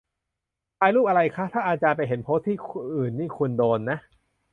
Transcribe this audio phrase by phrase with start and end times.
[0.79, 2.57] "ถ่ายรูปอะไรคะ" "ถ้าอาจารย์ไปเห็นโพสต์ที่
[2.95, 3.97] อื่นนี่คุณโดนนะ"